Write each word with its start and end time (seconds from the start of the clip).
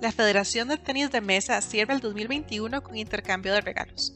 la 0.00 0.12
Federación 0.12 0.68
de 0.68 0.76
Tenis 0.76 1.10
de 1.10 1.20
Mesa 1.20 1.60
cierra 1.60 1.94
el 1.94 2.00
2021 2.00 2.82
con 2.82 2.96
intercambio 2.96 3.52
de 3.52 3.60
regalos. 3.60 4.12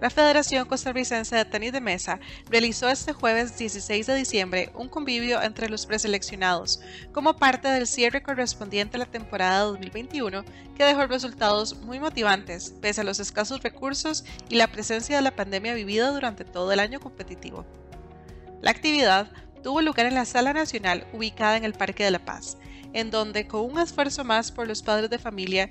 La 0.00 0.10
Federación 0.10 0.66
Costarricense 0.66 1.36
de 1.36 1.44
Tenis 1.44 1.72
de 1.72 1.80
Mesa 1.80 2.20
realizó 2.50 2.88
este 2.88 3.12
jueves 3.12 3.56
16 3.56 4.06
de 4.06 4.14
diciembre 4.14 4.70
un 4.74 4.88
convivio 4.88 5.40
entre 5.42 5.68
los 5.68 5.86
preseleccionados, 5.86 6.80
como 7.12 7.36
parte 7.36 7.68
del 7.68 7.86
cierre 7.86 8.22
correspondiente 8.22 8.96
a 8.96 9.00
la 9.00 9.06
temporada 9.06 9.60
2021, 9.60 10.44
que 10.76 10.84
dejó 10.84 11.06
resultados 11.06 11.78
muy 11.78 12.00
motivantes, 12.00 12.74
pese 12.80 13.00
a 13.00 13.04
los 13.04 13.20
escasos 13.20 13.62
recursos 13.62 14.24
y 14.48 14.56
la 14.56 14.68
presencia 14.68 15.16
de 15.16 15.22
la 15.22 15.36
pandemia 15.36 15.74
vivida 15.74 16.10
durante 16.10 16.44
todo 16.44 16.72
el 16.72 16.80
año 16.80 17.00
competitivo. 17.00 17.64
La 18.60 18.70
actividad 18.70 19.30
tuvo 19.66 19.82
lugar 19.82 20.06
en 20.06 20.14
la 20.14 20.24
Sala 20.24 20.52
Nacional 20.52 21.08
ubicada 21.12 21.56
en 21.56 21.64
el 21.64 21.72
Parque 21.72 22.04
de 22.04 22.12
la 22.12 22.24
Paz, 22.24 22.56
en 22.92 23.10
donde, 23.10 23.48
con 23.48 23.62
un 23.62 23.80
esfuerzo 23.80 24.22
más 24.22 24.52
por 24.52 24.68
los 24.68 24.80
padres 24.80 25.10
de 25.10 25.18
familia, 25.18 25.70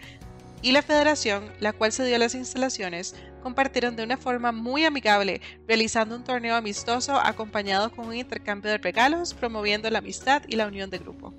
y 0.62 0.74
la 0.74 0.82
federación, 0.82 1.50
la 1.62 1.72
cual 1.72 1.94
se 1.94 2.04
dio 2.04 2.18
las 2.18 2.36
instalaciones, 2.36 3.16
compartieron 3.42 3.96
de 3.96 4.04
una 4.04 4.18
forma 4.18 4.52
muy 4.52 4.84
amigable, 4.84 5.40
realizando 5.66 6.14
un 6.14 6.26
torneo 6.26 6.56
amistoso 6.56 7.16
acompañado 7.16 7.90
con 7.90 8.08
un 8.08 8.16
intercambio 8.16 8.70
de 8.70 8.80
regalos, 8.80 9.34
promoviendo 9.34 9.90
la 9.90 10.00
amistad 10.00 10.42
y 10.46 10.58
la 10.58 10.68
unión 10.68 10.90
de 10.90 10.98
grupo. 10.98 11.34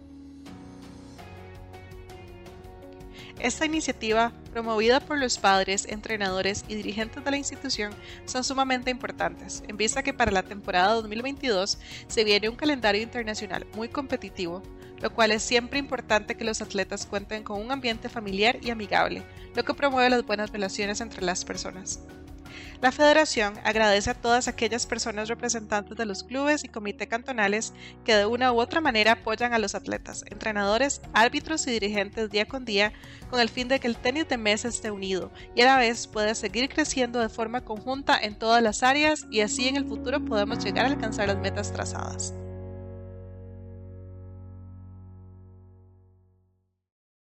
Esta 3.38 3.66
iniciativa, 3.66 4.32
promovida 4.52 4.98
por 4.98 5.18
los 5.18 5.36
padres, 5.36 5.86
entrenadores 5.86 6.64
y 6.68 6.74
dirigentes 6.74 7.22
de 7.22 7.30
la 7.30 7.36
institución, 7.36 7.92
son 8.24 8.44
sumamente 8.44 8.90
importantes, 8.90 9.62
en 9.68 9.76
vista 9.76 10.02
que 10.02 10.14
para 10.14 10.32
la 10.32 10.42
temporada 10.42 10.94
2022 10.94 11.78
se 12.08 12.24
viene 12.24 12.48
un 12.48 12.56
calendario 12.56 13.02
internacional 13.02 13.66
muy 13.74 13.88
competitivo, 13.88 14.62
lo 15.00 15.12
cual 15.12 15.32
es 15.32 15.42
siempre 15.42 15.78
importante 15.78 16.34
que 16.36 16.44
los 16.44 16.62
atletas 16.62 17.04
cuenten 17.04 17.42
con 17.42 17.60
un 17.60 17.70
ambiente 17.70 18.08
familiar 18.08 18.58
y 18.62 18.70
amigable, 18.70 19.22
lo 19.54 19.64
que 19.64 19.74
promueve 19.74 20.08
las 20.08 20.24
buenas 20.24 20.50
relaciones 20.50 21.02
entre 21.02 21.22
las 21.22 21.44
personas. 21.44 22.00
La 22.80 22.92
federación 22.92 23.54
agradece 23.64 24.10
a 24.10 24.14
todas 24.14 24.48
aquellas 24.48 24.86
personas 24.86 25.28
representantes 25.28 25.96
de 25.96 26.06
los 26.06 26.22
clubes 26.22 26.64
y 26.64 26.68
comités 26.68 27.08
cantonales 27.08 27.72
que 28.04 28.14
de 28.14 28.26
una 28.26 28.52
u 28.52 28.60
otra 28.60 28.80
manera 28.80 29.12
apoyan 29.12 29.54
a 29.54 29.58
los 29.58 29.74
atletas, 29.74 30.24
entrenadores, 30.30 31.00
árbitros 31.12 31.66
y 31.66 31.70
dirigentes 31.70 32.30
día 32.30 32.46
con 32.46 32.64
día 32.64 32.92
con 33.30 33.40
el 33.40 33.48
fin 33.48 33.68
de 33.68 33.80
que 33.80 33.88
el 33.88 33.96
tenis 33.96 34.28
de 34.28 34.36
mesa 34.36 34.68
esté 34.68 34.90
unido 34.90 35.32
y 35.54 35.62
a 35.62 35.66
la 35.66 35.78
vez 35.78 36.06
pueda 36.06 36.34
seguir 36.34 36.68
creciendo 36.68 37.20
de 37.20 37.28
forma 37.28 37.64
conjunta 37.64 38.18
en 38.18 38.38
todas 38.38 38.62
las 38.62 38.82
áreas 38.82 39.26
y 39.30 39.40
así 39.40 39.68
en 39.68 39.76
el 39.76 39.86
futuro 39.86 40.24
podamos 40.24 40.64
llegar 40.64 40.86
a 40.86 40.88
alcanzar 40.88 41.28
las 41.28 41.38
metas 41.38 41.72
trazadas. 41.72 42.34